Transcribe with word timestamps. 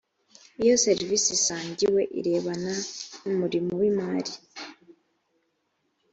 iyo 0.63 0.75
serivisi 0.85 1.29
isangiwe 1.37 2.01
irebana 2.19 2.73
n 3.25 3.27
umurimo 3.33 3.71
w 3.79 3.81
imari 3.89 4.33